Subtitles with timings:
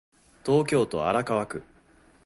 [0.43, 1.63] 東京都荒川区